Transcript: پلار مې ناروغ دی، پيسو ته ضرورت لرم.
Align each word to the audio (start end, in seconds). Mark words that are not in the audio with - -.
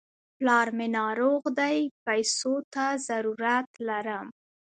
پلار 0.37 0.67
مې 0.77 0.87
ناروغ 0.99 1.41
دی، 1.59 1.77
پيسو 2.05 2.53
ته 2.73 2.85
ضرورت 3.07 3.69
لرم. 3.87 4.27